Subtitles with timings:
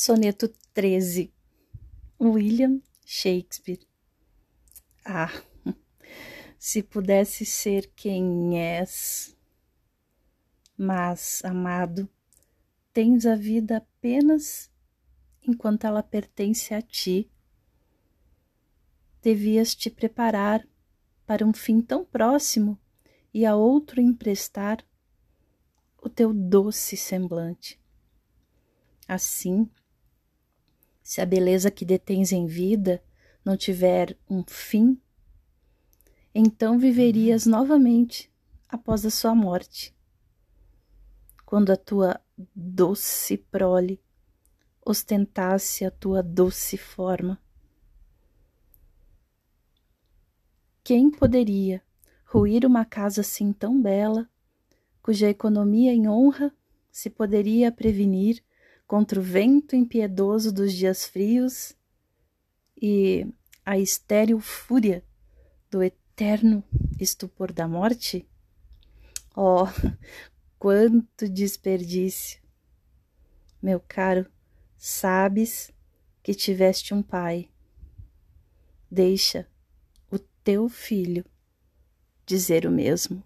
[0.00, 1.34] Soneto 13
[2.20, 3.80] William Shakespeare
[5.04, 5.42] Ah,
[6.56, 9.36] se pudesse ser quem és,
[10.76, 12.08] mas, amado,
[12.92, 14.70] tens a vida apenas
[15.42, 17.28] enquanto ela pertence a ti.
[19.20, 20.64] Devias te preparar
[21.26, 22.78] para um fim tão próximo
[23.34, 24.78] e a outro emprestar
[26.00, 27.80] o teu doce semblante.
[29.08, 29.68] Assim,
[31.08, 33.02] se a beleza que detens em vida
[33.42, 35.00] não tiver um fim,
[36.34, 38.30] então viverias novamente
[38.68, 39.96] após a sua morte,
[41.46, 42.20] quando a tua
[42.54, 43.98] doce prole
[44.84, 47.40] ostentasse a tua doce forma.
[50.84, 51.82] Quem poderia
[52.26, 54.28] ruir uma casa assim tão bela,
[55.00, 56.54] cuja economia em honra
[56.92, 58.44] se poderia prevenir
[58.88, 61.76] contra o vento impiedoso dos dias frios
[62.80, 63.26] e
[63.64, 65.04] a estéril fúria
[65.70, 66.64] do eterno
[66.98, 68.26] estupor da morte?
[69.36, 69.66] Oh,
[70.58, 72.40] quanto desperdício!
[73.60, 74.26] Meu caro,
[74.78, 75.70] sabes
[76.22, 77.50] que tiveste um pai.
[78.90, 79.46] Deixa
[80.10, 81.26] o teu filho
[82.24, 83.22] dizer o mesmo.